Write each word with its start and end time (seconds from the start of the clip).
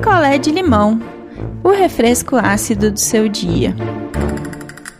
picolé 0.00 0.38
de 0.38 0.50
limão, 0.50 0.98
o 1.62 1.68
refresco 1.68 2.34
ácido 2.36 2.90
do 2.90 2.98
seu 2.98 3.28
dia. 3.28 3.74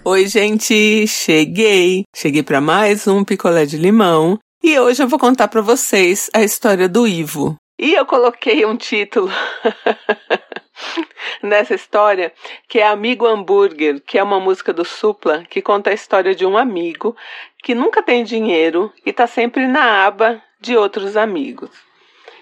Oi, 0.04 0.26
gente, 0.26 1.06
cheguei. 1.06 2.04
Cheguei 2.14 2.42
para 2.42 2.60
mais 2.60 3.08
um 3.08 3.24
picolé 3.24 3.64
de 3.64 3.78
limão 3.78 4.38
e 4.62 4.78
hoje 4.78 5.02
eu 5.02 5.08
vou 5.08 5.18
contar 5.18 5.48
para 5.48 5.62
vocês 5.62 6.28
a 6.34 6.42
história 6.42 6.86
do 6.86 7.08
Ivo. 7.08 7.56
E 7.78 7.94
eu 7.94 8.04
coloquei 8.04 8.66
um 8.66 8.76
título 8.76 9.30
nessa 11.42 11.74
história 11.74 12.30
que 12.68 12.78
é 12.78 12.86
Amigo 12.86 13.26
Hambúrguer, 13.26 14.02
que 14.02 14.18
é 14.18 14.22
uma 14.22 14.38
música 14.38 14.70
do 14.70 14.84
Supla 14.84 15.44
que 15.48 15.62
conta 15.62 15.88
a 15.88 15.94
história 15.94 16.34
de 16.34 16.44
um 16.44 16.58
amigo 16.58 17.16
que 17.62 17.74
nunca 17.74 18.02
tem 18.02 18.22
dinheiro 18.22 18.92
e 19.06 19.08
está 19.08 19.26
sempre 19.26 19.66
na 19.66 20.04
aba 20.04 20.42
de 20.60 20.76
outros 20.76 21.16
amigos. 21.16 21.70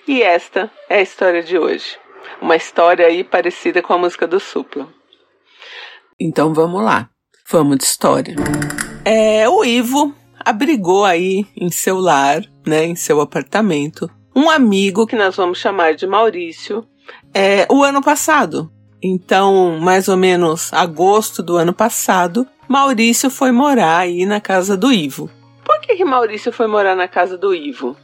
E 0.09 0.25
esta 0.25 0.69
é 0.89 0.97
a 0.97 1.03
história 1.03 1.41
de 1.41 1.57
hoje. 1.57 1.97
Uma 2.41 2.57
história 2.57 3.07
aí 3.07 3.25
parecida 3.25 3.83
com 3.83 3.93
a 3.93 3.99
música 3.99 4.27
do 4.27 4.39
Supla. 4.39 4.89
Então 6.21 6.53
vamos 6.53 6.83
lá. 6.83 7.09
Vamos 7.51 7.79
de 7.79 7.85
história. 7.85 8.35
É, 9.05 9.49
o 9.49 9.65
Ivo 9.65 10.15
abrigou 10.45 11.05
aí 11.05 11.47
em 11.57 11.71
seu 11.71 11.99
lar, 11.99 12.43
né, 12.67 12.85
em 12.85 12.95
seu 12.95 13.21
apartamento, 13.21 14.11
um 14.35 14.51
amigo 14.51 15.07
que 15.07 15.17
nós 15.17 15.37
vamos 15.37 15.59
chamar 15.59 15.95
de 15.95 16.07
Maurício, 16.07 16.87
é, 17.35 17.67
o 17.71 17.83
ano 17.83 18.03
passado. 18.03 18.71
Então, 19.03 19.79
mais 19.81 20.09
ou 20.09 20.17
menos 20.17 20.73
agosto 20.73 21.43
do 21.43 21.57
ano 21.57 21.73
passado, 21.73 22.47
Maurício 22.69 23.31
foi 23.31 23.51
morar 23.51 23.99
aí 23.99 24.27
na 24.27 24.41
casa 24.41 24.77
do 24.77 24.93
Ivo. 24.93 25.31
Por 25.65 25.81
que, 25.81 25.97
que 25.97 26.05
Maurício 26.05 26.53
foi 26.53 26.67
morar 26.67 26.95
na 26.95 27.09
casa 27.09 27.37
do 27.37 27.55
Ivo? 27.55 27.97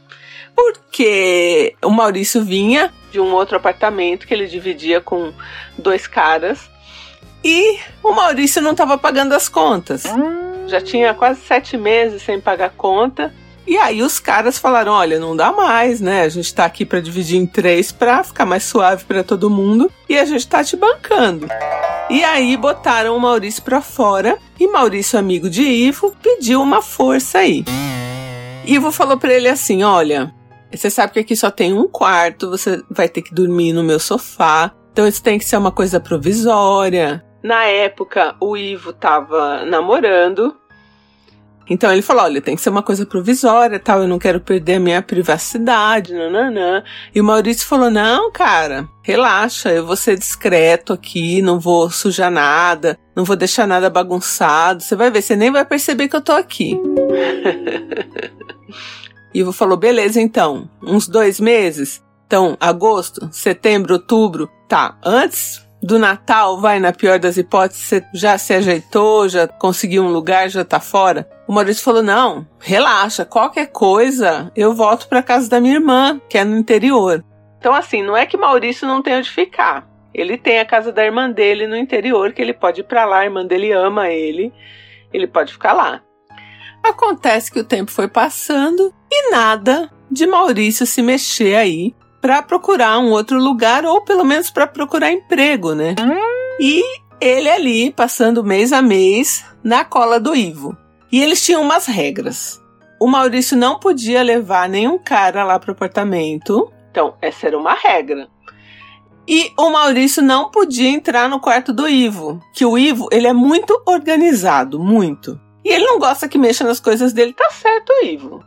Porque 0.55 1.75
o 1.83 1.89
Maurício 1.89 2.43
vinha 2.43 2.93
de 3.11 3.19
um 3.19 3.33
outro 3.33 3.57
apartamento 3.57 4.25
que 4.25 4.33
ele 4.33 4.47
dividia 4.47 5.01
com 5.01 5.33
dois 5.77 6.07
caras 6.07 6.69
e 7.43 7.77
o 8.01 8.11
Maurício 8.11 8.59
não 8.59 8.71
estava 8.71 8.97
pagando 8.97 9.33
as 9.33 9.47
contas. 9.47 10.03
Já 10.65 10.81
tinha 10.81 11.13
quase 11.13 11.41
sete 11.41 11.77
meses 11.77 12.23
sem 12.23 12.41
pagar 12.41 12.71
conta. 12.71 13.31
E 13.67 13.77
aí 13.77 14.01
os 14.01 14.19
caras 14.19 14.57
falaram: 14.57 14.91
olha, 14.91 15.19
não 15.19 15.35
dá 15.35 15.51
mais, 15.51 16.01
né? 16.01 16.23
A 16.23 16.29
gente 16.29 16.53
tá 16.53 16.65
aqui 16.65 16.83
para 16.83 16.99
dividir 16.99 17.37
em 17.37 17.45
três 17.45 17.91
para 17.91 18.23
ficar 18.23 18.47
mais 18.47 18.63
suave 18.63 19.03
para 19.05 19.23
todo 19.23 19.47
mundo 19.47 19.91
e 20.09 20.17
a 20.17 20.25
gente 20.25 20.47
tá 20.47 20.63
te 20.63 20.75
bancando. 20.75 21.47
E 22.09 22.23
aí 22.23 22.57
botaram 22.57 23.15
o 23.15 23.19
Maurício 23.19 23.61
para 23.61 23.79
fora 23.79 24.39
e 24.59 24.67
Maurício, 24.67 25.19
amigo 25.19 25.47
de 25.47 25.61
Ivo, 25.61 26.15
pediu 26.21 26.61
uma 26.61 26.81
força 26.81 27.39
aí. 27.39 27.63
Ivo 28.65 28.91
falou 28.91 29.17
para 29.17 29.33
ele 29.33 29.49
assim: 29.49 29.83
olha, 29.83 30.33
você 30.75 30.89
sabe 30.89 31.13
que 31.13 31.19
aqui 31.19 31.35
só 31.35 31.49
tem 31.49 31.73
um 31.73 31.87
quarto, 31.87 32.49
você 32.49 32.83
vai 32.89 33.07
ter 33.07 33.21
que 33.21 33.33
dormir 33.33 33.73
no 33.73 33.83
meu 33.83 33.99
sofá. 33.99 34.73
Então 34.91 35.07
isso 35.07 35.21
tem 35.21 35.37
que 35.37 35.45
ser 35.45 35.57
uma 35.57 35.71
coisa 35.71 35.99
provisória. 35.99 37.23
Na 37.43 37.65
época, 37.65 38.35
o 38.39 38.57
Ivo 38.57 38.93
tava 38.93 39.65
namorando. 39.65 40.55
Então 41.69 41.91
ele 41.91 42.01
falou: 42.01 42.23
olha, 42.23 42.41
tem 42.41 42.55
que 42.55 42.61
ser 42.61 42.69
uma 42.69 42.83
coisa 42.83 43.05
provisória, 43.05 43.79
tal, 43.79 44.01
eu 44.01 44.07
não 44.07 44.19
quero 44.19 44.39
perder 44.39 44.75
a 44.75 44.79
minha 44.79 45.01
privacidade, 45.01 46.13
nananã. 46.13 46.83
E 47.13 47.19
o 47.19 47.23
Maurício 47.23 47.67
falou: 47.67 47.89
não, 47.89 48.31
cara, 48.31 48.87
relaxa, 49.03 49.71
eu 49.71 49.85
vou 49.85 49.95
ser 49.95 50.17
discreto 50.17 50.93
aqui, 50.93 51.41
não 51.41 51.59
vou 51.59 51.89
sujar 51.89 52.31
nada, 52.31 52.97
não 53.15 53.25
vou 53.25 53.35
deixar 53.35 53.67
nada 53.67 53.89
bagunçado. 53.89 54.83
Você 54.83 54.95
vai 54.95 55.09
ver, 55.09 55.21
você 55.21 55.35
nem 55.35 55.51
vai 55.51 55.65
perceber 55.65 56.07
que 56.07 56.15
eu 56.15 56.21
tô 56.21 56.31
aqui. 56.31 56.79
Ivo 59.35 59.51
falou: 59.51 59.75
beleza, 59.75 60.21
então, 60.21 60.69
uns 60.81 61.09
dois 61.09 61.41
meses. 61.41 62.01
Então, 62.25 62.55
agosto, 62.59 63.27
setembro, 63.33 63.95
outubro. 63.95 64.49
Tá, 64.67 64.97
antes 65.03 65.67
do 65.83 65.99
Natal, 65.99 66.59
vai, 66.59 66.79
na 66.79 66.93
pior 66.93 67.19
das 67.19 67.37
hipóteses, 67.37 67.83
você 67.83 68.05
já 68.13 68.37
se 68.37 68.53
ajeitou, 68.53 69.27
já 69.27 69.45
conseguiu 69.45 70.03
um 70.03 70.09
lugar, 70.09 70.49
já 70.49 70.63
tá 70.63 70.79
fora. 70.79 71.29
O 71.45 71.53
Maurício 71.53 71.83
falou: 71.83 72.01
não, 72.01 72.47
relaxa, 72.59 73.25
qualquer 73.25 73.67
coisa, 73.67 74.49
eu 74.55 74.73
volto 74.73 75.09
para 75.09 75.21
casa 75.21 75.49
da 75.49 75.59
minha 75.59 75.75
irmã, 75.75 76.19
que 76.29 76.37
é 76.37 76.45
no 76.45 76.57
interior. 76.57 77.23
Então, 77.59 77.75
assim, 77.75 78.01
não 78.01 78.15
é 78.15 78.25
que 78.25 78.37
Maurício 78.37 78.87
não 78.87 79.01
tem 79.01 79.17
onde 79.17 79.29
ficar. 79.29 79.85
Ele 80.13 80.37
tem 80.37 80.59
a 80.59 80.65
casa 80.65 80.93
da 80.93 81.03
irmã 81.03 81.29
dele 81.29 81.67
no 81.67 81.75
interior, 81.75 82.31
que 82.31 82.41
ele 82.41 82.53
pode 82.53 82.79
ir 82.79 82.85
pra 82.85 83.03
lá, 83.03 83.19
a 83.19 83.25
irmã 83.25 83.45
dele 83.45 83.73
ama 83.73 84.07
ele, 84.07 84.53
ele 85.11 85.27
pode 85.27 85.51
ficar 85.51 85.73
lá. 85.73 86.01
Acontece 86.85 87.51
que 87.51 87.59
o 87.59 87.63
tempo 87.63 87.91
foi 87.91 88.07
passando 88.07 88.93
e 89.11 89.31
nada 89.31 89.91
de 90.09 90.27
Maurício 90.27 90.85
se 90.85 91.01
mexer 91.01 91.55
aí 91.55 91.95
para 92.21 92.43
procurar 92.43 92.99
um 92.99 93.09
outro 93.09 93.39
lugar 93.39 93.83
ou 93.85 94.01
pelo 94.01 94.23
menos 94.23 94.51
para 94.51 94.67
procurar 94.67 95.11
emprego, 95.11 95.73
né? 95.73 95.95
E 96.59 96.83
ele 97.19 97.49
ali 97.49 97.91
passando 97.91 98.43
mês 98.43 98.71
a 98.71 98.83
mês 98.83 99.43
na 99.63 99.83
cola 99.83 100.19
do 100.19 100.35
Ivo. 100.35 100.77
E 101.11 101.23
eles 101.23 101.43
tinham 101.43 101.63
umas 101.63 101.87
regras. 101.87 102.61
O 103.01 103.07
Maurício 103.07 103.57
não 103.57 103.79
podia 103.79 104.21
levar 104.21 104.69
nenhum 104.69 104.99
cara 104.99 105.43
lá 105.43 105.59
pro 105.59 105.71
apartamento. 105.71 106.71
Então, 106.91 107.15
essa 107.19 107.47
era 107.47 107.57
uma 107.57 107.73
regra. 107.73 108.27
E 109.27 109.51
o 109.57 109.71
Maurício 109.71 110.21
não 110.21 110.51
podia 110.51 110.89
entrar 110.89 111.27
no 111.27 111.39
quarto 111.39 111.73
do 111.73 111.87
Ivo, 111.87 112.39
que 112.53 112.63
o 112.63 112.77
Ivo, 112.77 113.07
ele 113.11 113.25
é 113.25 113.33
muito 113.33 113.81
organizado, 113.87 114.79
muito. 114.79 115.39
E 115.65 115.69
ele 115.69 115.83
não 115.83 115.97
gosta 115.97 116.29
que 116.29 116.37
mexa 116.37 116.63
nas 116.63 116.79
coisas 116.79 117.11
dele, 117.11 117.33
tá 117.33 117.49
certo, 117.49 117.91
Ivo. 118.03 118.45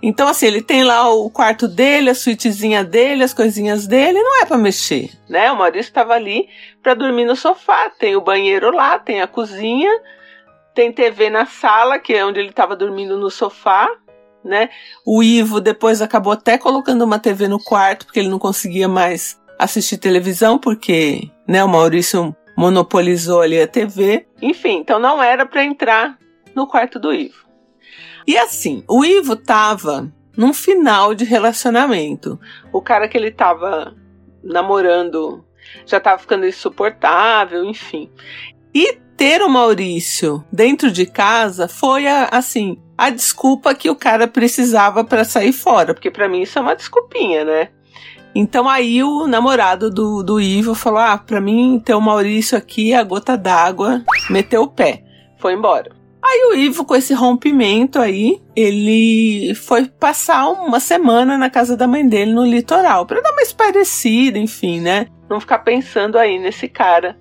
Então, 0.00 0.28
assim, 0.28 0.46
ele 0.46 0.62
tem 0.62 0.84
lá 0.84 1.08
o 1.10 1.28
quarto 1.28 1.66
dele, 1.66 2.10
a 2.10 2.14
suítezinha 2.14 2.84
dele, 2.84 3.24
as 3.24 3.34
coisinhas 3.34 3.86
dele, 3.86 4.22
não 4.22 4.42
é 4.42 4.46
para 4.46 4.56
mexer, 4.56 5.10
né? 5.28 5.50
O 5.50 5.56
Maurício 5.56 5.90
estava 5.90 6.14
ali 6.14 6.48
para 6.80 6.94
dormir 6.94 7.24
no 7.24 7.34
sofá. 7.34 7.90
Tem 7.90 8.14
o 8.14 8.20
banheiro 8.20 8.70
lá, 8.74 8.98
tem 8.98 9.20
a 9.20 9.26
cozinha, 9.26 9.90
tem 10.72 10.92
TV 10.92 11.30
na 11.30 11.46
sala, 11.46 11.98
que 11.98 12.14
é 12.14 12.24
onde 12.24 12.38
ele 12.38 12.50
estava 12.50 12.76
dormindo 12.76 13.16
no 13.16 13.30
sofá, 13.30 13.88
né? 14.44 14.70
O 15.04 15.22
Ivo 15.22 15.60
depois 15.60 16.00
acabou 16.00 16.32
até 16.32 16.58
colocando 16.58 17.04
uma 17.04 17.18
TV 17.18 17.46
no 17.48 17.62
quarto, 17.62 18.06
porque 18.06 18.20
ele 18.20 18.28
não 18.28 18.38
conseguia 18.38 18.88
mais 18.88 19.40
assistir 19.58 19.98
televisão, 19.98 20.58
porque, 20.58 21.28
né, 21.46 21.62
o 21.62 21.68
Maurício 21.68 22.34
monopolizou 22.56 23.40
ali 23.40 23.60
a 23.60 23.68
TV. 23.68 24.26
Enfim, 24.40 24.78
então 24.78 24.98
não 24.98 25.22
era 25.22 25.46
para 25.46 25.64
entrar 25.64 26.18
no 26.54 26.66
quarto 26.66 26.98
do 26.98 27.12
Ivo. 27.12 27.46
E 28.26 28.38
assim, 28.38 28.84
o 28.88 29.04
Ivo 29.04 29.36
tava 29.36 30.12
num 30.36 30.52
final 30.52 31.14
de 31.14 31.24
relacionamento. 31.24 32.38
O 32.72 32.80
cara 32.80 33.08
que 33.08 33.16
ele 33.16 33.30
tava 33.30 33.94
namorando 34.42 35.44
já 35.86 36.00
tava 36.00 36.18
ficando 36.18 36.46
insuportável, 36.46 37.64
enfim. 37.64 38.10
E 38.74 38.98
ter 39.16 39.42
o 39.42 39.48
Maurício 39.48 40.44
dentro 40.50 40.90
de 40.90 41.06
casa 41.06 41.68
foi 41.68 42.06
a, 42.06 42.28
assim, 42.32 42.78
a 42.96 43.10
desculpa 43.10 43.74
que 43.74 43.90
o 43.90 43.96
cara 43.96 44.26
precisava 44.26 45.04
para 45.04 45.24
sair 45.24 45.52
fora, 45.52 45.94
porque 45.94 46.10
para 46.10 46.28
mim 46.28 46.42
isso 46.42 46.58
é 46.58 46.62
uma 46.62 46.74
desculpinha, 46.74 47.44
né? 47.44 47.68
Então 48.34 48.68
aí 48.68 49.02
o 49.02 49.26
namorado 49.26 49.90
do, 49.90 50.22
do 50.22 50.40
Ivo 50.40 50.74
falou: 50.74 51.00
Ah, 51.00 51.18
pra 51.18 51.40
mim 51.40 51.80
ter 51.84 51.94
o 51.94 52.00
Maurício 52.00 52.56
aqui, 52.56 52.94
a 52.94 53.02
gota 53.02 53.36
d'água, 53.36 54.02
meteu 54.30 54.62
o 54.62 54.68
pé, 54.68 55.04
foi 55.38 55.52
embora. 55.52 56.01
Aí 56.24 56.50
o 56.50 56.54
Ivo, 56.54 56.84
com 56.84 56.94
esse 56.94 57.12
rompimento 57.12 57.98
aí, 57.98 58.40
ele 58.54 59.54
foi 59.54 59.86
passar 59.86 60.48
uma 60.48 60.78
semana 60.78 61.36
na 61.36 61.50
casa 61.50 61.76
da 61.76 61.86
mãe 61.86 62.06
dele 62.06 62.32
no 62.32 62.44
litoral, 62.44 63.04
para 63.04 63.20
dar 63.20 63.32
uma 63.32 63.42
esparecida, 63.42 64.38
enfim, 64.38 64.80
né? 64.80 65.08
Não 65.28 65.40
ficar 65.40 65.58
pensando 65.58 66.16
aí 66.16 66.38
nesse 66.38 66.68
cara 66.68 67.18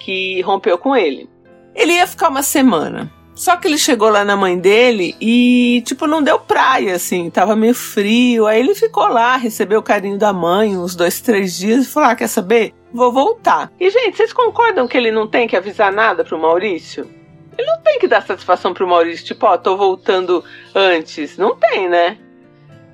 que 0.00 0.40
rompeu 0.42 0.76
com 0.76 0.96
ele. 0.96 1.28
Ele 1.74 1.92
ia 1.92 2.06
ficar 2.06 2.28
uma 2.28 2.42
semana. 2.42 3.10
Só 3.34 3.56
que 3.56 3.66
ele 3.66 3.78
chegou 3.78 4.08
lá 4.08 4.24
na 4.24 4.36
mãe 4.36 4.56
dele 4.56 5.16
e, 5.20 5.82
tipo, 5.84 6.06
não 6.06 6.22
deu 6.22 6.38
praia, 6.38 6.94
assim, 6.94 7.30
tava 7.30 7.56
meio 7.56 7.74
frio. 7.74 8.46
Aí 8.46 8.60
ele 8.60 8.74
ficou 8.76 9.08
lá, 9.08 9.36
recebeu 9.36 9.80
o 9.80 9.82
carinho 9.82 10.16
da 10.16 10.32
mãe 10.32 10.76
uns 10.76 10.94
dois, 10.94 11.20
três 11.20 11.56
dias 11.56 11.84
e 11.84 11.88
falou: 11.88 12.10
ah, 12.10 12.14
quer 12.14 12.28
saber? 12.28 12.72
Vou 12.92 13.12
voltar. 13.12 13.72
E, 13.80 13.90
gente, 13.90 14.16
vocês 14.16 14.32
concordam 14.32 14.86
que 14.86 14.96
ele 14.96 15.10
não 15.10 15.26
tem 15.26 15.48
que 15.48 15.56
avisar 15.56 15.92
nada 15.92 16.24
pro 16.24 16.38
Maurício? 16.38 17.08
Ele 17.56 17.66
não 17.66 17.80
tem 17.82 17.98
que 17.98 18.08
dar 18.08 18.26
satisfação 18.26 18.74
pro 18.74 18.86
Maurício, 18.86 19.24
tipo, 19.24 19.46
ó, 19.46 19.56
tô 19.56 19.76
voltando 19.76 20.44
antes. 20.74 21.36
Não 21.36 21.56
tem, 21.56 21.88
né? 21.88 22.18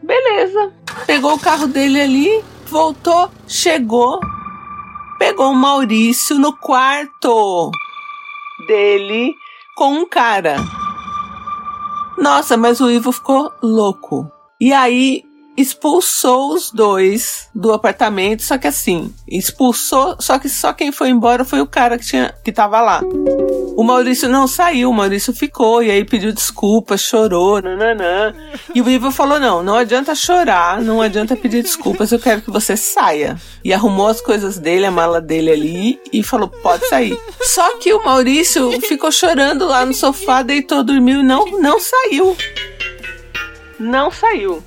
Beleza. 0.03 0.73
Pegou 1.07 1.35
o 1.35 1.41
carro 1.41 1.67
dele 1.67 2.01
ali, 2.01 2.45
voltou, 2.67 3.31
chegou, 3.47 4.21
pegou 5.19 5.51
o 5.51 5.55
Maurício 5.55 6.39
no 6.39 6.57
quarto 6.57 7.71
dele 8.67 9.35
com 9.77 9.93
um 9.95 10.09
cara. 10.09 10.57
Nossa, 12.19 12.57
mas 12.57 12.81
o 12.81 12.91
Ivo 12.91 13.13
ficou 13.13 13.53
louco. 13.63 14.31
E 14.61 14.73
aí 14.73 15.23
expulsou 15.57 16.55
os 16.55 16.71
dois 16.71 17.49
do 17.55 17.73
apartamento, 17.73 18.43
só 18.43 18.57
que 18.57 18.67
assim, 18.67 19.13
expulsou, 19.29 20.17
só 20.19 20.39
que 20.39 20.49
só 20.49 20.73
quem 20.73 20.93
foi 20.93 21.09
embora 21.09 21.45
foi 21.45 21.61
o 21.61 21.67
cara 21.67 21.99
que 21.99 22.07
tinha 22.07 22.35
que 22.45 22.53
tava 22.53 22.81
lá. 22.81 23.03
O 23.77 23.83
Maurício 23.83 24.29
não 24.29 24.47
saiu, 24.47 24.91
o 24.91 24.95
Maurício 24.95 25.33
ficou 25.33 25.83
e 25.83 25.91
aí 25.91 26.05
pediu 26.05 26.33
desculpa, 26.33 26.97
chorou, 26.97 27.63
nananã. 27.63 28.35
E 28.75 28.83
o 28.83 28.89
Ivo 28.89 29.11
falou: 29.11 29.41
"Não, 29.41 29.63
não 29.63 29.75
adianta 29.75 30.15
chorar, 30.15 30.81
não 30.81 31.01
adianta 31.01 31.37
pedir 31.37 31.63
desculpas, 31.63 32.13
eu 32.13 32.19
quero 32.19 32.43
que 32.43 32.51
você 32.51 32.77
saia". 32.77 33.41
E 33.65 33.73
arrumou 33.73 34.09
as 34.09 34.21
coisas 34.21 34.59
dele, 34.59 34.87
a 34.87 34.91
mala 34.91 35.21
dele 35.21 35.51
ali 35.51 36.01
e 36.13 36.23
falou: 36.23 36.49
"Pode 36.49 36.87
sair". 36.89 37.19
Só 37.43 37.79
que 37.79 37.93
o 37.93 38.05
Maurício 38.05 38.71
ficou 38.83 39.11
chorando 39.11 39.67
lá 39.67 39.85
no 39.85 39.95
sofá, 39.95 40.43
deitou, 40.43 40.83
dormiu 40.83 41.21
e 41.21 41.23
não 41.23 41.47
não 41.59 41.79
saiu. 41.81 42.37
Não 43.79 44.11
saiu. 44.11 44.63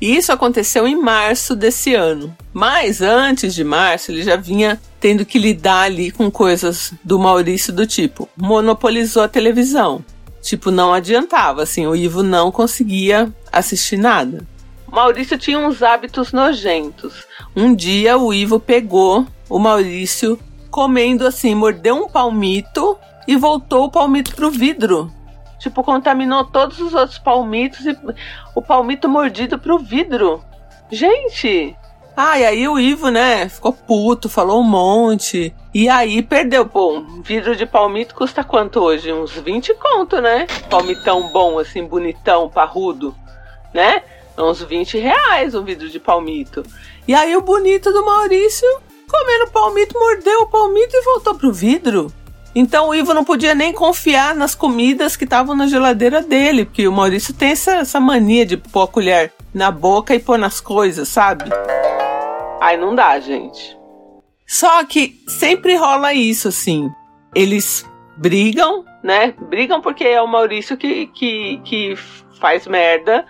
Isso 0.00 0.30
aconteceu 0.30 0.86
em 0.86 1.00
março 1.00 1.56
desse 1.56 1.94
ano. 1.94 2.36
Mas 2.52 3.00
antes 3.00 3.54
de 3.54 3.64
março, 3.64 4.10
ele 4.10 4.22
já 4.22 4.36
vinha 4.36 4.80
tendo 5.00 5.24
que 5.24 5.38
lidar 5.38 5.82
ali 5.82 6.10
com 6.10 6.30
coisas 6.30 6.92
do 7.02 7.18
Maurício 7.18 7.72
do 7.72 7.86
tipo, 7.86 8.28
monopolizou 8.36 9.22
a 9.22 9.28
televisão. 9.28 10.04
Tipo, 10.42 10.70
não 10.70 10.92
adiantava, 10.92 11.62
assim, 11.62 11.86
o 11.86 11.96
Ivo 11.96 12.22
não 12.22 12.52
conseguia 12.52 13.32
assistir 13.50 13.96
nada. 13.96 14.46
Maurício 14.90 15.36
tinha 15.38 15.58
uns 15.58 15.82
hábitos 15.82 16.32
nojentos. 16.32 17.24
Um 17.54 17.74
dia 17.74 18.16
o 18.16 18.32
Ivo 18.32 18.60
pegou 18.60 19.26
o 19.48 19.58
Maurício 19.58 20.38
comendo 20.70 21.26
assim, 21.26 21.54
mordeu 21.54 21.96
um 21.96 22.08
palmito 22.08 22.98
e 23.26 23.34
voltou 23.34 23.84
o 23.84 23.90
palmito 23.90 24.34
pro 24.34 24.50
vidro 24.50 25.12
Tipo, 25.58 25.82
contaminou 25.82 26.44
todos 26.44 26.78
os 26.80 26.94
outros 26.94 27.18
palmitos 27.18 27.84
e 27.86 27.96
o 28.54 28.60
palmito 28.60 29.08
mordido 29.08 29.58
pro 29.58 29.78
vidro. 29.78 30.44
Gente! 30.90 31.76
Ah, 32.16 32.38
e 32.38 32.46
aí 32.46 32.66
o 32.66 32.78
Ivo, 32.78 33.10
né, 33.10 33.46
ficou 33.46 33.74
puto, 33.74 34.26
falou 34.26 34.60
um 34.60 34.64
monte. 34.64 35.54
E 35.74 35.86
aí 35.86 36.22
perdeu. 36.22 36.68
Um 36.74 37.20
vidro 37.20 37.54
de 37.54 37.66
palmito 37.66 38.14
custa 38.14 38.42
quanto 38.42 38.80
hoje? 38.80 39.12
Uns 39.12 39.32
20 39.32 39.74
conto, 39.74 40.18
né? 40.20 40.46
Palmitão 40.70 41.28
bom, 41.30 41.58
assim, 41.58 41.84
bonitão, 41.84 42.48
parrudo, 42.48 43.14
né? 43.74 44.02
Uns 44.38 44.62
20 44.62 44.96
reais 44.98 45.54
um 45.54 45.62
vidro 45.62 45.90
de 45.90 46.00
palmito. 46.00 46.62
E 47.06 47.14
aí 47.14 47.36
o 47.36 47.42
bonito 47.42 47.92
do 47.92 48.04
Maurício, 48.04 48.66
comendo 49.10 49.50
palmito, 49.50 49.98
mordeu 49.98 50.40
o 50.40 50.48
palmito 50.48 50.96
e 50.96 51.04
voltou 51.04 51.34
pro 51.34 51.52
vidro. 51.52 52.10
Então 52.58 52.88
o 52.88 52.94
Ivo 52.94 53.12
não 53.12 53.22
podia 53.22 53.54
nem 53.54 53.70
confiar 53.70 54.34
nas 54.34 54.54
comidas 54.54 55.14
que 55.14 55.24
estavam 55.24 55.54
na 55.54 55.66
geladeira 55.66 56.22
dele, 56.22 56.64
porque 56.64 56.88
o 56.88 56.92
Maurício 56.92 57.34
tem 57.34 57.50
essa, 57.50 57.72
essa 57.74 58.00
mania 58.00 58.46
de 58.46 58.56
pôr 58.56 58.84
a 58.84 58.88
colher 58.88 59.30
na 59.52 59.70
boca 59.70 60.14
e 60.14 60.18
pôr 60.18 60.38
nas 60.38 60.58
coisas, 60.58 61.06
sabe? 61.06 61.44
Aí 62.58 62.78
não 62.78 62.94
dá, 62.94 63.20
gente. 63.20 63.76
Só 64.46 64.82
que 64.86 65.22
sempre 65.28 65.76
rola 65.76 66.14
isso, 66.14 66.48
assim. 66.48 66.88
Eles 67.34 67.86
brigam, 68.16 68.86
né? 69.02 69.34
Brigam 69.38 69.82
porque 69.82 70.04
é 70.04 70.22
o 70.22 70.26
Maurício 70.26 70.78
que, 70.78 71.08
que, 71.08 71.60
que 71.62 71.94
faz 72.40 72.66
merda. 72.66 73.26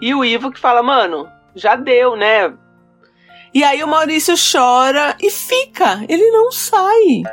E 0.00 0.14
o 0.14 0.24
Ivo 0.24 0.52
que 0.52 0.60
fala, 0.60 0.84
mano, 0.84 1.26
já 1.52 1.74
deu, 1.74 2.14
né? 2.14 2.54
E 3.52 3.64
aí 3.64 3.82
o 3.82 3.88
Maurício 3.88 4.36
chora 4.36 5.16
e 5.20 5.32
fica. 5.32 6.04
Ele 6.08 6.30
não 6.30 6.52
sai 6.52 7.24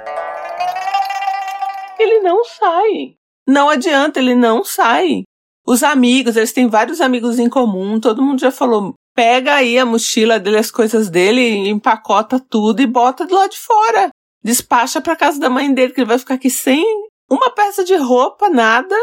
ele 2.04 2.20
não 2.22 2.44
sai. 2.44 3.16
Não 3.48 3.70
adianta, 3.70 4.20
ele 4.20 4.36
não 4.36 4.64
sai. 4.64 5.24
Os 5.68 5.84
amigos, 5.84 6.36
eles 6.36 6.52
têm 6.52 6.68
vários 6.68 7.02
amigos 7.02 7.40
em 7.40 7.50
comum, 7.50 8.00
todo 8.00 8.22
mundo 8.22 8.40
já 8.40 8.52
falou, 8.52 8.94
pega 9.16 9.56
aí 9.56 9.80
a 9.80 9.86
mochila 9.86 10.40
dele, 10.40 10.58
as 10.58 10.70
coisas 10.70 11.10
dele, 11.10 11.68
empacota 11.70 12.40
tudo 12.40 12.82
e 12.82 12.88
bota 12.88 13.26
do 13.26 13.34
lado 13.34 13.52
de 13.52 13.60
fora. 13.60 14.10
Despacha 14.44 15.02
para 15.02 15.16
casa 15.16 15.40
da 15.40 15.50
mãe 15.50 15.74
dele, 15.74 15.92
que 15.92 16.02
ele 16.02 16.08
vai 16.08 16.20
ficar 16.20 16.36
aqui 16.36 16.50
sem 16.50 16.86
uma 17.30 17.50
peça 17.50 17.84
de 17.84 17.96
roupa, 17.96 18.50
nada. 18.50 18.96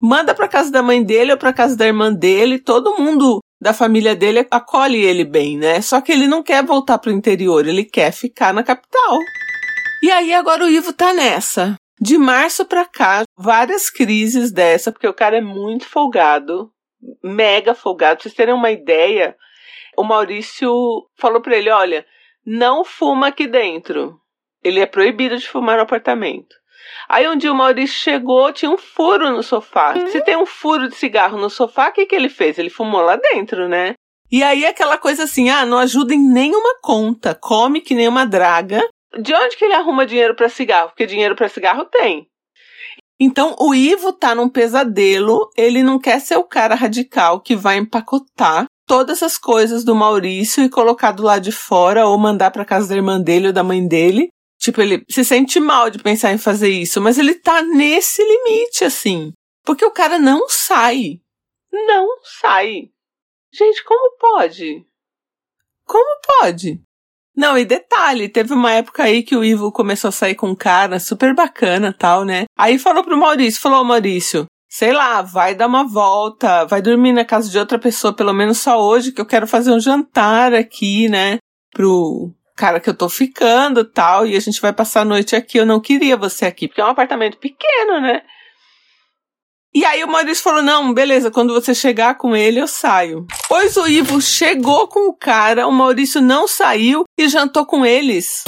Manda 0.00 0.34
para 0.34 0.48
casa 0.48 0.70
da 0.70 0.82
mãe 0.82 1.02
dele 1.02 1.32
ou 1.32 1.38
para 1.38 1.52
casa 1.52 1.76
da 1.76 1.86
irmã 1.86 2.12
dele, 2.12 2.58
todo 2.58 2.98
mundo 2.98 3.38
da 3.60 3.72
família 3.72 4.14
dele 4.14 4.46
acolhe 4.50 4.98
ele 4.98 5.24
bem, 5.24 5.56
né? 5.56 5.80
Só 5.80 6.00
que 6.00 6.12
ele 6.12 6.26
não 6.26 6.42
quer 6.42 6.64
voltar 6.64 6.98
pro 6.98 7.12
interior, 7.12 7.66
ele 7.66 7.84
quer 7.84 8.12
ficar 8.12 8.52
na 8.54 8.62
capital. 8.62 9.18
E 10.02 10.10
aí 10.10 10.32
agora 10.32 10.64
o 10.64 10.68
Ivo 10.68 10.92
tá 10.92 11.12
nessa. 11.12 11.74
De 12.00 12.16
março 12.16 12.64
para 12.64 12.84
cá, 12.84 13.24
várias 13.36 13.90
crises 13.90 14.52
dessa, 14.52 14.92
porque 14.92 15.08
o 15.08 15.14
cara 15.14 15.38
é 15.38 15.40
muito 15.40 15.86
folgado, 15.86 16.70
mega 17.22 17.74
folgado. 17.74 18.16
Pra 18.16 18.22
vocês 18.22 18.34
terem 18.34 18.54
uma 18.54 18.70
ideia, 18.70 19.36
o 19.96 20.04
Maurício 20.04 20.70
falou 21.16 21.40
para 21.40 21.56
ele: 21.56 21.70
olha, 21.70 22.06
não 22.46 22.84
fuma 22.84 23.28
aqui 23.28 23.46
dentro. 23.46 24.20
Ele 24.62 24.80
é 24.80 24.86
proibido 24.86 25.36
de 25.36 25.48
fumar 25.48 25.76
no 25.76 25.82
apartamento. 25.82 26.56
Aí 27.08 27.28
um 27.28 27.36
dia 27.36 27.52
o 27.52 27.54
Maurício 27.54 27.96
chegou, 27.96 28.52
tinha 28.52 28.70
um 28.70 28.76
furo 28.76 29.30
no 29.30 29.42
sofá. 29.42 29.94
Se 30.08 30.20
tem 30.22 30.36
um 30.36 30.46
furo 30.46 30.88
de 30.88 30.94
cigarro 30.94 31.38
no 31.38 31.50
sofá, 31.50 31.88
o 31.88 31.92
que, 31.92 32.06
que 32.06 32.14
ele 32.14 32.28
fez? 32.28 32.58
Ele 32.58 32.70
fumou 32.70 33.00
lá 33.00 33.16
dentro, 33.16 33.68
né? 33.68 33.94
E 34.30 34.42
aí 34.42 34.66
aquela 34.66 34.98
coisa 34.98 35.24
assim, 35.24 35.48
ah, 35.48 35.64
não 35.64 35.78
ajuda 35.78 36.14
em 36.14 36.20
nenhuma 36.20 36.78
conta, 36.82 37.34
come 37.34 37.80
que 37.80 37.94
nem 37.94 38.06
uma 38.06 38.26
draga, 38.26 38.86
de 39.20 39.34
onde 39.34 39.56
que 39.56 39.64
ele 39.64 39.74
arruma 39.74 40.06
dinheiro 40.06 40.34
para 40.34 40.48
cigarro? 40.48 40.88
Porque 40.88 41.06
dinheiro 41.06 41.34
para 41.34 41.48
cigarro 41.48 41.84
tem. 41.86 42.28
Então 43.20 43.56
o 43.58 43.74
Ivo 43.74 44.12
tá 44.12 44.34
num 44.34 44.48
pesadelo, 44.48 45.50
ele 45.56 45.82
não 45.82 45.98
quer 45.98 46.20
ser 46.20 46.36
o 46.36 46.44
cara 46.44 46.74
radical 46.74 47.40
que 47.40 47.56
vai 47.56 47.76
empacotar 47.76 48.66
todas 48.86 49.22
as 49.22 49.36
coisas 49.36 49.84
do 49.84 49.94
Maurício 49.94 50.62
e 50.62 50.70
colocar 50.70 51.12
do 51.12 51.24
lado 51.24 51.42
de 51.42 51.52
fora 51.52 52.06
ou 52.06 52.16
mandar 52.16 52.50
para 52.50 52.64
casa 52.64 52.88
da 52.88 52.96
irmã 52.96 53.20
dele 53.20 53.48
ou 53.48 53.52
da 53.52 53.64
mãe 53.64 53.86
dele. 53.86 54.28
Tipo, 54.58 54.80
ele 54.80 55.04
se 55.08 55.24
sente 55.24 55.60
mal 55.60 55.90
de 55.90 55.98
pensar 55.98 56.32
em 56.32 56.38
fazer 56.38 56.70
isso, 56.70 57.00
mas 57.00 57.18
ele 57.18 57.34
tá 57.34 57.62
nesse 57.62 58.22
limite 58.22 58.84
assim, 58.84 59.32
porque 59.64 59.84
o 59.84 59.92
cara 59.92 60.18
não 60.18 60.48
sai. 60.48 61.20
Não 61.72 62.08
sai. 62.40 62.90
Gente, 63.52 63.84
como 63.84 64.16
pode? 64.18 64.84
Como 65.84 66.20
pode? 66.40 66.80
Não, 67.38 67.56
e 67.56 67.64
detalhe, 67.64 68.28
teve 68.28 68.52
uma 68.52 68.72
época 68.72 69.04
aí 69.04 69.22
que 69.22 69.36
o 69.36 69.44
Ivo 69.44 69.70
começou 69.70 70.08
a 70.08 70.12
sair 70.12 70.34
com 70.34 70.48
um 70.48 70.56
cara 70.56 70.98
super 70.98 71.32
bacana 71.32 71.94
tal, 71.96 72.24
né? 72.24 72.46
Aí 72.58 72.80
falou 72.80 73.04
pro 73.04 73.16
Maurício, 73.16 73.60
falou, 73.60 73.84
Maurício, 73.84 74.46
sei 74.68 74.92
lá, 74.92 75.22
vai 75.22 75.54
dar 75.54 75.68
uma 75.68 75.86
volta, 75.86 76.64
vai 76.64 76.82
dormir 76.82 77.12
na 77.12 77.24
casa 77.24 77.48
de 77.48 77.56
outra 77.56 77.78
pessoa, 77.78 78.12
pelo 78.12 78.32
menos 78.32 78.58
só 78.58 78.82
hoje, 78.84 79.12
que 79.12 79.20
eu 79.20 79.24
quero 79.24 79.46
fazer 79.46 79.70
um 79.70 79.78
jantar 79.78 80.52
aqui, 80.52 81.08
né? 81.08 81.38
Pro 81.72 82.34
cara 82.56 82.80
que 82.80 82.90
eu 82.90 82.94
tô 82.94 83.08
ficando 83.08 83.84
tal, 83.84 84.26
e 84.26 84.34
a 84.34 84.40
gente 84.40 84.60
vai 84.60 84.72
passar 84.72 85.02
a 85.02 85.04
noite 85.04 85.36
aqui. 85.36 85.58
Eu 85.58 85.66
não 85.66 85.78
queria 85.78 86.16
você 86.16 86.44
aqui, 86.44 86.66
porque 86.66 86.80
é 86.80 86.84
um 86.84 86.88
apartamento 86.88 87.38
pequeno, 87.38 88.00
né? 88.00 88.22
E 89.78 89.84
aí 89.84 90.02
o 90.02 90.08
Maurício 90.08 90.42
falou: 90.42 90.60
não, 90.60 90.92
beleza, 90.92 91.30
quando 91.30 91.54
você 91.54 91.72
chegar 91.72 92.16
com 92.16 92.34
ele, 92.34 92.60
eu 92.60 92.66
saio. 92.66 93.24
Pois 93.48 93.76
o 93.76 93.86
Ivo 93.86 94.20
chegou 94.20 94.88
com 94.88 95.08
o 95.08 95.14
cara, 95.14 95.68
o 95.68 95.72
Maurício 95.72 96.20
não 96.20 96.48
saiu 96.48 97.04
e 97.16 97.28
jantou 97.28 97.64
com 97.64 97.86
eles. 97.86 98.42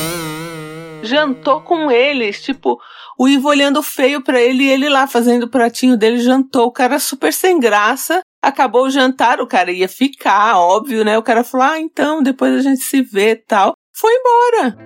Jantou 1.05 1.61
com 1.61 1.89
eles, 1.89 2.43
tipo, 2.43 2.81
o 3.17 3.29
Ivo 3.29 3.49
olhando 3.49 3.81
feio 3.81 4.25
para 4.25 4.41
ele 4.41 4.65
e 4.65 4.71
ele 4.71 4.89
lá 4.89 5.07
fazendo 5.07 5.45
o 5.45 5.49
pratinho 5.49 5.97
dele, 5.97 6.19
jantou. 6.19 6.67
O 6.67 6.73
cara 6.73 6.99
super 6.99 7.33
sem 7.33 7.61
graça. 7.61 8.23
Acabou 8.43 8.87
o 8.87 8.91
jantar, 8.91 9.41
o 9.41 9.47
cara 9.47 9.71
ia 9.71 9.89
ficar, 9.89 10.59
óbvio, 10.59 11.05
né? 11.05 11.17
O 11.17 11.23
cara 11.23 11.45
falou: 11.45 11.65
ah, 11.65 11.79
então, 11.79 12.25
depois 12.25 12.53
a 12.57 12.61
gente 12.61 12.83
se 12.83 13.03
vê 13.03 13.37
tal. 13.37 13.75
Foi 13.95 14.11
embora. 14.13 14.77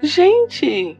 Gente, 0.00 0.98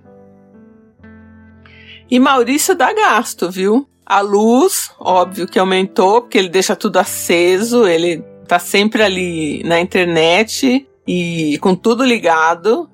e 2.11 2.19
Maurício 2.19 2.75
dá 2.75 2.93
gasto, 2.93 3.51
viu? 3.51 3.89
A 4.05 4.21
luz, 4.21 4.93
óbvio 5.01 5.49
que 5.49 5.59
aumentou, 5.59 6.23
porque 6.23 6.39
ele 6.39 6.49
deixa 6.49 6.77
tudo 6.77 6.99
aceso, 6.99 7.89
ele 7.89 8.23
tá 8.47 8.59
sempre 8.59 9.03
ali 9.03 9.63
na 9.65 9.81
internet 9.81 10.89
e 11.07 11.59
com 11.59 11.75
tudo 11.75 12.05
ligado. 12.05 12.89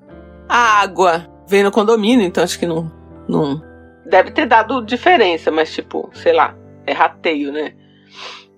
A 0.49 0.81
água 0.81 1.29
vem 1.47 1.63
no 1.63 1.71
condomínio, 1.71 2.25
então 2.25 2.43
acho 2.43 2.57
que 2.57 2.65
não, 2.65 2.91
não. 3.29 3.61
Deve 4.05 4.31
ter 4.31 4.47
dado 4.47 4.83
diferença, 4.83 5.51
mas 5.51 5.71
tipo, 5.71 6.09
sei 6.13 6.33
lá, 6.33 6.55
é 6.85 6.93
rateio, 6.93 7.51
né? 7.51 7.73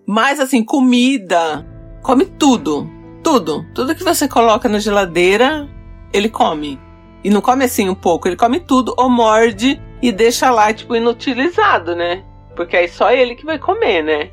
Mas 0.07 0.39
assim, 0.39 0.63
comida, 0.63 1.65
come 2.01 2.25
tudo. 2.25 2.89
Tudo. 3.21 3.65
Tudo 3.73 3.95
que 3.95 4.03
você 4.03 4.27
coloca 4.27 4.69
na 4.69 4.79
geladeira, 4.79 5.67
ele 6.13 6.29
come. 6.29 6.79
E 7.23 7.29
não 7.29 7.41
come 7.41 7.65
assim 7.65 7.89
um 7.89 7.95
pouco, 7.95 8.27
ele 8.27 8.35
come 8.35 8.59
tudo 8.59 8.93
ou 8.97 9.09
morde 9.09 9.81
e 10.01 10.11
deixa 10.11 10.49
lá, 10.51 10.73
tipo, 10.73 10.95
inutilizado, 10.95 11.95
né? 11.95 12.23
Porque 12.55 12.75
aí 12.75 12.87
só 12.87 13.11
ele 13.11 13.35
que 13.35 13.45
vai 13.45 13.59
comer, 13.59 14.03
né? 14.03 14.29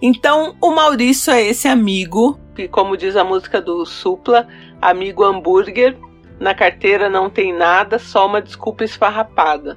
Então, 0.00 0.56
o 0.60 0.70
Maurício 0.70 1.32
é 1.32 1.42
esse 1.42 1.66
amigo, 1.66 2.38
que, 2.54 2.68
como 2.68 2.96
diz 2.96 3.16
a 3.16 3.24
música 3.24 3.60
do 3.60 3.84
Supla, 3.84 4.46
amigo 4.80 5.24
hambúrguer, 5.24 5.96
na 6.38 6.54
carteira 6.54 7.08
não 7.08 7.28
tem 7.28 7.52
nada, 7.52 7.98
só 7.98 8.26
uma 8.26 8.40
desculpa 8.40 8.84
esfarrapada. 8.84 9.76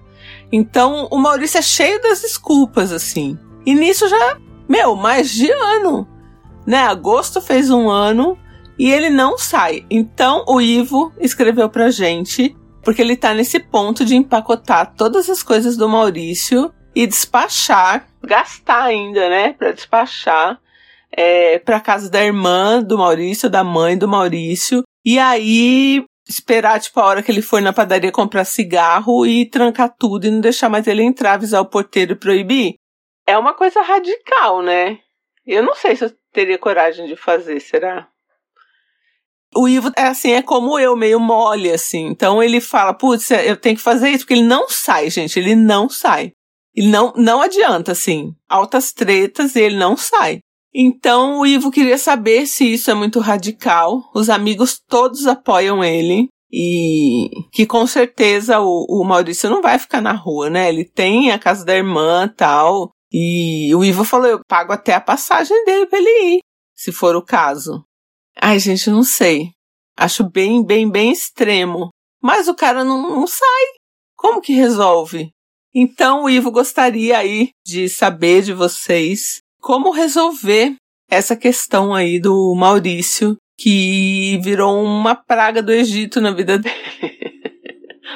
Então, 0.52 1.08
o 1.12 1.18
Maurício 1.18 1.58
é 1.58 1.62
cheio 1.62 2.00
das 2.02 2.22
desculpas, 2.22 2.92
assim. 2.92 3.38
E 3.66 3.74
nisso 3.74 4.08
já, 4.08 4.38
meu, 4.70 4.96
mais 4.96 5.32
de 5.32 5.52
ano. 5.52 6.08
né? 6.66 6.80
Agosto 6.84 7.42
fez 7.42 7.70
um 7.70 7.90
ano 7.90 8.38
e 8.78 8.90
ele 8.92 9.10
não 9.10 9.38
sai. 9.38 9.86
Então 9.90 10.44
o 10.48 10.62
Ivo 10.62 11.12
escreveu 11.20 11.70
pra 11.70 11.90
gente, 11.90 12.56
porque 12.84 13.02
ele 13.02 13.16
tá 13.16 13.34
nesse 13.34 13.60
ponto 13.60 14.04
de 14.04 14.16
empacotar 14.16 14.94
todas 14.96 15.30
as 15.30 15.44
coisas 15.44 15.78
do 15.78 15.88
Maurício 15.88 16.74
e 16.96 17.08
despachar, 17.08 18.08
gastar 18.24 18.84
ainda, 18.84 19.30
né? 19.30 19.54
Pra 19.54 19.72
despachar 19.72 20.60
é, 21.12 21.60
pra 21.60 21.80
casa 21.80 22.10
da 22.10 22.24
irmã 22.24 22.82
do 22.82 22.98
Maurício, 22.98 23.50
da 23.50 23.64
mãe 23.64 23.98
do 23.98 24.08
Maurício. 24.08 24.84
E 25.06 25.18
aí 25.20 26.04
esperar, 26.28 26.80
tipo, 26.80 27.00
a 27.00 27.06
hora 27.06 27.24
que 27.24 27.32
ele 27.32 27.42
for 27.42 27.62
na 27.62 27.74
padaria 27.74 28.12
comprar 28.12 28.46
cigarro 28.46 29.26
e 29.26 29.46
trancar 29.46 29.94
tudo 29.98 30.26
e 30.26 30.32
não 30.32 30.40
deixar 30.40 30.70
mais 30.70 30.88
ele 30.88 31.04
entrar, 31.04 31.34
avisar 31.34 31.62
o 31.62 31.66
porteiro 31.66 32.14
e 32.14 32.16
proibir. 32.16 32.76
É 33.28 33.38
uma 33.38 33.54
coisa 33.54 33.82
radical, 33.82 34.62
né? 34.62 35.00
Eu 35.46 35.64
não 35.64 35.76
sei 35.76 35.96
se 35.96 36.06
eu 36.06 36.12
teria 36.32 36.58
coragem 36.58 37.08
de 37.08 37.16
fazer, 37.16 37.60
será? 37.60 38.08
O 39.54 39.68
Ivo 39.68 39.92
é 39.98 40.04
assim, 40.04 40.32
é 40.32 40.42
como 40.42 40.80
eu, 40.80 40.96
meio 40.96 41.20
mole, 41.20 41.72
assim. 41.72 42.08
Então 42.08 42.42
ele 42.42 42.62
fala, 42.62 42.94
putz, 42.94 43.32
eu 43.32 43.58
tenho 43.58 43.76
que 43.76 43.82
fazer 43.82 44.10
isso, 44.10 44.20
porque 44.20 44.36
ele 44.36 44.48
não 44.48 44.70
sai, 44.70 45.10
gente. 45.10 45.38
Ele 45.38 45.56
não 45.56 45.90
sai. 45.90 46.32
E 46.76 46.88
não, 46.88 47.14
não 47.18 47.42
adianta, 47.42 47.92
assim. 47.92 48.34
Altas 48.48 48.94
tretas 48.94 49.56
e 49.56 49.62
ele 49.62 49.76
não 49.76 49.98
sai. 49.98 50.40
Então 50.74 51.40
o 51.40 51.46
Ivo 51.46 51.70
queria 51.70 51.98
saber 51.98 52.46
se 52.46 52.74
isso 52.74 52.90
é 52.90 52.94
muito 52.94 53.20
radical. 53.20 54.10
Os 54.16 54.30
amigos 54.30 54.80
todos 54.88 55.28
apoiam 55.28 55.84
ele. 55.84 56.28
E 56.54 57.30
que 57.52 57.66
com 57.66 57.88
certeza 57.88 58.60
o, 58.60 58.86
o 58.90 59.06
Maurício 59.06 59.50
não 59.50 59.62
vai 59.62 59.80
ficar 59.80 60.02
na 60.02 60.12
rua, 60.12 60.50
né? 60.50 60.68
Ele 60.68 60.84
tem 60.84 61.32
a 61.32 61.40
casa 61.40 61.64
da 61.64 61.76
irmã 61.76 62.28
tal. 62.28 62.92
E 63.12 63.74
o 63.76 63.84
Ivo 63.84 64.04
falou: 64.04 64.28
eu 64.28 64.42
pago 64.48 64.74
até 64.74 64.94
a 64.94 65.02
passagem 65.02 65.64
dele 65.66 65.86
pra 65.86 65.98
ele 65.98 66.36
ir, 66.36 66.40
se 66.76 66.92
for 66.92 67.16
o 67.16 67.24
caso. 67.24 67.84
Ai, 68.40 68.60
gente, 68.60 68.90
não 68.90 69.04
sei. 69.04 69.52
Acho 69.98 70.24
bem, 70.30 70.64
bem, 70.64 70.90
bem 70.90 71.12
extremo. 71.12 71.90
Mas 72.22 72.48
o 72.48 72.56
cara 72.56 72.84
não, 72.84 73.02
não 73.02 73.28
sai. 73.28 73.66
Como 74.16 74.42
que 74.42 74.54
resolve? 74.54 75.32
Então 75.74 76.24
o 76.24 76.30
Ivo 76.30 76.52
gostaria 76.52 77.18
aí 77.18 77.50
de 77.66 77.88
saber 77.88 78.42
de 78.44 78.54
vocês 78.54 79.42
como 79.60 79.92
resolver 79.92 80.76
essa 81.10 81.36
questão 81.36 81.94
aí 81.94 82.20
do 82.20 82.54
Maurício, 82.56 83.36
que 83.58 84.40
virou 84.44 84.84
uma 84.84 85.16
praga 85.16 85.62
do 85.62 85.72
Egito 85.72 86.20
na 86.20 86.32
vida 86.32 86.58
dele. 86.60 86.76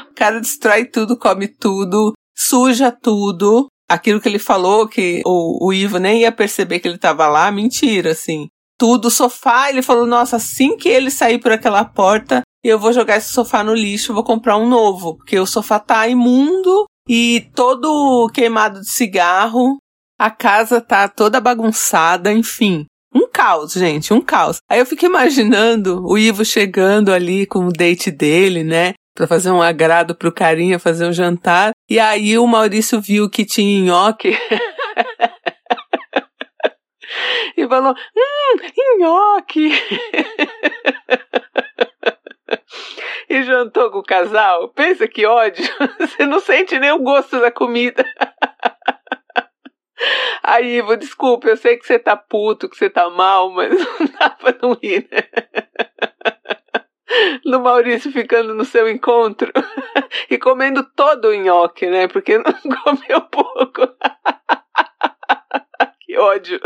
o 0.10 0.14
cara 0.14 0.40
destrói 0.40 0.86
tudo, 0.86 1.18
come 1.18 1.48
tudo, 1.48 2.14
suja 2.36 2.92
tudo. 2.92 3.68
Aquilo 3.88 4.20
que 4.20 4.28
ele 4.28 4.40
falou, 4.40 4.88
que 4.88 5.22
o, 5.26 5.68
o 5.68 5.74
Ivo 5.74 6.00
nem 6.00 6.22
ia 6.22 6.32
perceber 6.32 6.80
que 6.80 6.88
ele 6.88 6.96
estava 6.96 7.28
lá, 7.28 7.52
mentira, 7.52 8.12
assim. 8.12 8.48
Tudo, 8.78 9.10
sofá, 9.10 9.70
ele 9.70 9.82
falou, 9.82 10.06
nossa, 10.06 10.36
assim 10.36 10.76
que 10.76 10.90
ele 10.90 11.10
sair 11.10 11.40
por 11.40 11.52
aquela 11.52 11.86
porta, 11.86 12.42
eu 12.64 12.80
vou 12.80 12.92
jogar 12.92 13.18
esse 13.18 13.32
sofá 13.32 13.64
no 13.64 13.74
lixo, 13.74 14.14
vou 14.14 14.24
comprar 14.24 14.58
um 14.58 14.68
novo, 14.68 15.16
porque 15.16 15.40
o 15.40 15.46
sofá 15.46 15.80
tá 15.80 16.08
imundo 16.08 16.86
e 17.08 17.48
todo 17.54 18.30
queimado 18.34 18.82
de 18.82 18.90
cigarro, 18.90 19.78
a 20.20 20.32
casa 20.32 20.82
tá 20.82 21.08
toda 21.08 21.40
bagunçada, 21.40 22.32
enfim. 22.34 22.86
Um 23.14 23.30
caos, 23.32 23.74
gente, 23.74 24.14
um 24.14 24.20
caos. 24.20 24.58
Aí 24.70 24.80
eu 24.80 24.86
fico 24.86 25.06
imaginando 25.06 26.04
o 26.06 26.18
Ivo 26.18 26.44
chegando 26.44 27.14
ali 27.14 27.46
com 27.46 27.68
o 27.68 27.72
date 27.72 28.12
dele, 28.12 28.64
né? 28.64 28.94
Pra 29.16 29.28
fazer 29.28 29.52
um 29.52 29.62
agrado 29.62 30.14
pro 30.16 30.34
carinha, 30.34 30.80
fazer 30.80 31.08
um 31.08 31.14
jantar. 31.14 31.72
E 31.90 31.98
aí 31.98 32.38
o 32.38 32.46
Maurício 32.46 33.00
viu 33.00 33.30
que 33.30 33.46
tinha 33.46 33.86
nhoque. 33.86 34.38
e 37.58 37.68
falou: 37.68 37.96
Hum, 38.16 39.00
nhoque! 39.00 39.70
e 43.30 43.44
jantou 43.44 43.92
com 43.92 44.00
o 44.00 44.04
casal. 44.04 44.70
Pensa 44.70 45.08
que 45.08 45.24
ódio! 45.26 45.64
Você 46.00 46.26
não 46.26 46.40
sente 46.40 46.80
nem 46.80 46.92
o 46.92 47.00
gosto 47.00 47.40
da 47.40 47.52
comida. 47.52 48.04
Aí, 50.44 50.78
Ivo, 50.78 50.96
desculpa, 50.96 51.48
eu 51.48 51.58
sei 51.58 51.78
que 51.78 51.88
você 51.88 51.98
tá 51.98 52.16
puto, 52.16 52.70
que 52.70 52.78
você 52.78 52.88
tá 52.90 53.10
mal, 53.10 53.50
mas 53.50 53.72
não 53.72 54.08
dá 54.20 54.30
pra 54.30 54.56
não 54.62 54.78
ir, 54.82 55.08
né? 55.12 55.24
No 57.46 57.62
Maurício 57.62 58.12
ficando 58.12 58.54
no 58.54 58.66
seu 58.66 58.90
encontro 58.90 59.52
e 60.30 60.38
comendo 60.38 60.84
todo 60.96 61.30
o 61.30 61.34
nhoque, 61.34 61.88
né? 61.88 62.08
Porque 62.08 62.38
não 62.38 62.44
comeu 62.84 63.22
pouco. 63.22 63.88
Que 66.02 66.18
ódio. 66.18 66.60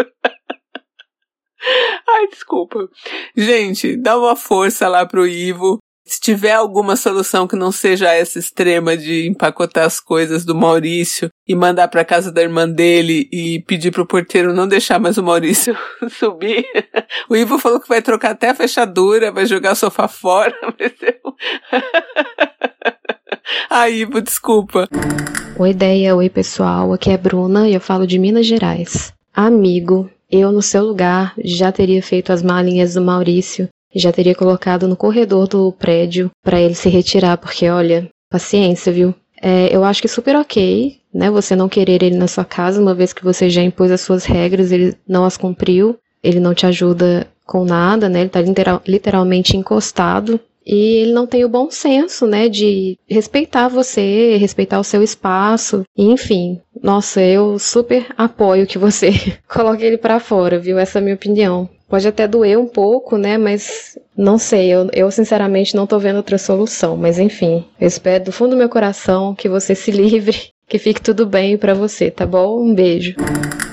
Ai, 2.08 2.28
desculpa. 2.28 2.88
Gente, 3.36 3.96
dá 3.96 4.18
uma 4.18 4.36
força 4.36 4.88
lá 4.88 5.06
pro 5.06 5.28
Ivo. 5.28 5.78
Se 6.06 6.20
tiver 6.20 6.54
alguma 6.54 6.96
solução 6.96 7.48
que 7.48 7.56
não 7.56 7.72
seja 7.72 8.12
essa 8.12 8.40
extrema 8.40 8.98
de 8.98 9.28
empacotar 9.28 9.86
as 9.86 10.00
coisas 10.00 10.44
do 10.44 10.56
Maurício 10.56 11.30
e 11.48 11.54
mandar 11.54 11.88
para 11.88 12.04
casa 12.04 12.32
da 12.32 12.42
irmã 12.42 12.68
dele 12.68 13.30
e 13.32 13.64
pedir 13.68 13.92
pro 13.92 14.08
porteiro 14.08 14.52
não 14.52 14.68
deixar 14.68 14.98
mais 14.98 15.20
o 15.20 15.24
Maurício 15.24 15.78
subir. 16.10 16.66
O 17.30 17.36
Ivo 17.36 17.60
falou 17.60 17.80
que 17.80 17.88
vai 17.88 18.02
trocar 18.02 18.32
até 18.32 18.50
a 18.50 18.56
fechadura, 18.56 19.32
vai 19.32 19.46
jogar 19.46 19.74
o 19.74 19.76
sofá 19.76 20.08
fora. 20.08 20.56
Ai, 23.70 23.94
Ivo, 23.94 24.20
desculpa. 24.20 24.90
Oi, 25.60 25.70
ideia, 25.70 26.16
oi 26.16 26.30
pessoal, 26.30 26.92
aqui 26.92 27.12
é 27.12 27.18
Bruna 27.18 27.70
e 27.70 27.76
eu 27.76 27.82
falo 27.82 28.08
de 28.08 28.18
Minas 28.18 28.48
Gerais. 28.48 29.14
Amigo, 29.32 30.10
eu 30.30 30.52
no 30.52 30.62
seu 30.62 30.84
lugar 30.84 31.34
já 31.44 31.72
teria 31.72 32.02
feito 32.02 32.32
as 32.32 32.42
malinhas 32.42 32.94
do 32.94 33.02
Maurício 33.02 33.68
já 33.96 34.12
teria 34.12 34.36
colocado 34.36 34.88
no 34.88 34.96
corredor 34.96 35.48
do 35.48 35.72
prédio 35.72 36.30
para 36.44 36.60
ele 36.62 36.76
se 36.76 36.90
retirar, 36.90 37.38
porque 37.38 37.68
olha, 37.70 38.08
paciência, 38.30 38.92
viu? 38.92 39.14
É, 39.42 39.76
eu 39.76 39.84
acho 39.84 40.02
que 40.02 40.08
super 40.08 40.36
ok, 40.36 40.98
né? 41.14 41.32
Você 41.32 41.56
não 41.56 41.70
querer 41.70 42.04
ele 42.04 42.18
na 42.18 42.28
sua 42.28 42.46
casa, 42.46 42.82
uma 42.82 42.94
vez 42.94 43.14
que 43.14 43.24
você 43.24 43.50
já 43.50 43.64
impôs 43.64 43.92
as 43.92 44.02
suas 44.02 44.26
regras, 44.26 44.72
ele 44.72 44.96
não 45.08 45.26
as 45.26 45.38
cumpriu, 45.38 45.98
ele 46.22 46.40
não 46.40 46.54
te 46.54 46.66
ajuda 46.66 47.28
com 47.46 47.64
nada, 47.64 48.08
né? 48.10 48.22
Ele 48.22 48.30
tá 48.30 48.42
literal, 48.42 48.82
literalmente 48.86 49.58
encostado. 49.58 50.40
E 50.72 50.98
ele 50.98 51.14
não 51.14 51.26
tem 51.26 51.44
o 51.44 51.50
bom 51.50 51.72
senso, 51.72 52.28
né, 52.28 52.48
de 52.48 52.96
respeitar 53.10 53.68
você, 53.68 54.38
respeitar 54.38 54.80
o 54.80 54.84
seu 54.84 55.02
espaço, 55.02 55.82
enfim. 55.98 56.62
Nossa, 56.80 57.20
eu 57.20 57.58
super 57.58 58.06
apoio 58.16 58.68
que 58.68 58.78
você 58.78 59.10
coloque 59.50 59.84
ele 59.84 59.98
para 59.98 60.20
fora, 60.20 60.60
viu? 60.60 60.78
Essa 60.78 61.00
é 61.00 61.02
a 61.02 61.04
minha 61.04 61.16
opinião. 61.16 61.68
Pode 61.88 62.08
até 62.08 62.28
doer 62.28 62.60
um 62.60 62.68
pouco, 62.68 63.18
né? 63.18 63.36
Mas 63.36 63.98
não 64.16 64.38
sei, 64.38 64.70
eu, 64.70 64.88
eu 64.94 65.10
sinceramente 65.10 65.76
não 65.76 65.88
tô 65.88 65.98
vendo 65.98 66.18
outra 66.18 66.38
solução. 66.38 66.96
Mas 66.96 67.18
enfim, 67.18 67.66
eu 67.82 67.88
espero 67.88 68.26
do 68.26 68.32
fundo 68.32 68.52
do 68.52 68.58
meu 68.58 68.70
coração 68.70 69.34
que 69.34 69.50
você 69.50 69.74
se 69.74 69.90
livre, 69.92 70.52
que 70.68 70.78
fique 70.78 71.02
tudo 71.02 71.26
bem 71.26 71.58
para 71.58 71.74
você, 71.74 72.12
tá 72.12 72.28
bom? 72.28 72.62
Um 72.62 72.76
beijo. 72.76 73.16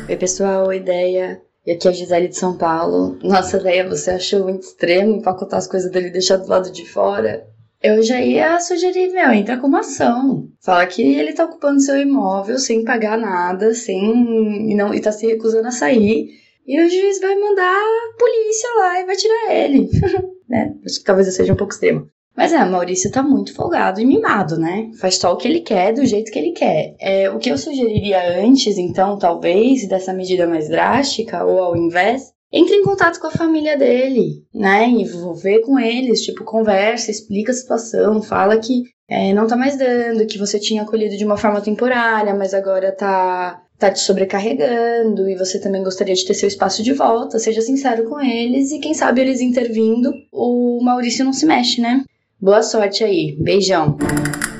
Oi, 0.08 0.16
pessoal, 0.16 0.72
ideia. 0.72 1.42
E 1.66 1.72
aqui 1.72 1.88
é 1.88 1.90
a 1.90 1.94
Gisele 1.94 2.28
de 2.28 2.36
São 2.36 2.56
Paulo. 2.56 3.18
Nossa, 3.22 3.56
ideia, 3.56 3.88
você 3.88 4.12
achou 4.12 4.44
muito 4.44 4.62
extremo 4.62 5.16
empacotar 5.16 5.58
as 5.58 5.66
coisas 5.66 5.90
dele 5.90 6.08
e 6.08 6.12
deixar 6.12 6.36
do 6.36 6.48
lado 6.48 6.70
de 6.70 6.88
fora? 6.88 7.44
Eu 7.82 8.02
já 8.02 8.20
ia 8.20 8.60
sugerir, 8.60 9.12
meu, 9.12 9.32
entra 9.32 9.58
com 9.58 9.66
uma 9.66 9.80
ação. 9.80 10.48
Fala 10.60 10.86
que 10.86 11.02
ele 11.02 11.32
tá 11.32 11.44
ocupando 11.44 11.80
seu 11.80 11.98
imóvel 11.98 12.58
sem 12.58 12.84
pagar 12.84 13.18
nada, 13.18 13.74
sem. 13.74 14.70
e, 14.70 14.74
não, 14.76 14.94
e 14.94 15.00
tá 15.00 15.10
se 15.10 15.26
recusando 15.26 15.66
a 15.66 15.72
sair 15.72 16.28
e 16.66 16.80
o 16.80 16.90
juiz 16.90 17.20
vai 17.20 17.36
mandar 17.36 17.62
a 17.62 18.18
polícia 18.18 18.68
lá 18.78 19.00
e 19.00 19.06
vai 19.06 19.16
tirar 19.16 19.54
ele. 19.54 19.88
né? 20.48 20.74
Acho 20.84 20.98
que 20.98 21.04
talvez 21.04 21.28
eu 21.28 21.32
seja 21.32 21.52
um 21.52 21.56
pouco 21.56 21.72
extremo. 21.72 22.10
Mas 22.36 22.52
é, 22.52 22.62
Maurício 22.64 23.10
tá 23.10 23.22
muito 23.22 23.54
folgado 23.54 24.00
e 24.00 24.04
mimado, 24.04 24.58
né? 24.58 24.90
Faz 25.00 25.16
só 25.16 25.32
o 25.32 25.36
que 25.36 25.48
ele 25.48 25.60
quer, 25.60 25.94
do 25.94 26.04
jeito 26.04 26.30
que 26.30 26.38
ele 26.38 26.52
quer. 26.52 26.94
É, 27.00 27.30
o 27.30 27.38
que 27.38 27.50
eu 27.50 27.56
sugeriria 27.56 28.40
antes, 28.40 28.76
então, 28.76 29.18
talvez, 29.18 29.88
dessa 29.88 30.12
medida 30.12 30.46
mais 30.46 30.68
drástica, 30.68 31.44
ou 31.44 31.58
ao 31.58 31.76
invés, 31.76 32.32
entre 32.52 32.76
em 32.76 32.84
contato 32.84 33.18
com 33.18 33.26
a 33.26 33.32
família 33.32 33.76
dele, 33.76 34.44
né? 34.54 34.86
Envolver 34.86 35.60
com 35.60 35.78
eles, 35.78 36.20
tipo, 36.20 36.44
conversa, 36.44 37.10
explica 37.10 37.52
a 37.52 37.54
situação, 37.54 38.22
fala 38.22 38.58
que 38.58 38.82
é, 39.08 39.32
não 39.32 39.46
tá 39.46 39.56
mais 39.56 39.78
dando, 39.78 40.26
que 40.26 40.38
você 40.38 40.58
tinha 40.58 40.82
acolhido 40.82 41.16
de 41.16 41.24
uma 41.24 41.36
forma 41.36 41.60
temporária, 41.60 42.34
mas 42.34 42.52
agora 42.52 42.92
tá 42.92 43.62
tá 43.78 43.90
te 43.90 44.00
sobrecarregando 44.00 45.28
e 45.28 45.36
você 45.36 45.60
também 45.60 45.84
gostaria 45.84 46.14
de 46.14 46.24
ter 46.24 46.32
seu 46.32 46.48
espaço 46.48 46.82
de 46.82 46.94
volta, 46.94 47.38
seja 47.38 47.60
sincero 47.60 48.08
com 48.08 48.18
eles 48.18 48.72
e 48.72 48.78
quem 48.78 48.94
sabe 48.94 49.20
eles 49.20 49.42
intervindo, 49.42 50.10
o 50.32 50.80
Maurício 50.82 51.26
não 51.26 51.32
se 51.32 51.44
mexe, 51.44 51.80
né? 51.80 52.02
Boa 52.40 52.62
sorte 52.62 53.02
aí. 53.02 53.34
Beijão. 53.38 53.96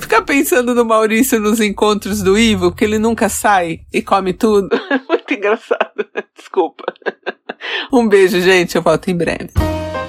Ficar 0.01 0.23
pensando 0.23 0.75
no 0.75 0.85
Maurício 0.85 1.39
nos 1.41 1.61
encontros 1.61 2.23
do 2.23 2.39
Ivo, 2.39 2.71
porque 2.71 2.85
ele 2.85 2.99
nunca 2.99 3.29
sai 3.29 3.81
e 3.93 4.01
come 4.01 4.33
tudo. 4.33 4.69
Muito 5.09 5.35
engraçado. 5.35 6.07
Desculpa. 6.37 6.85
Um 7.93 8.09
beijo, 8.09 8.41
gente. 8.41 8.77
Eu 8.77 8.83
volto 8.83 9.09
em 9.11 9.17
breve. 9.17 9.51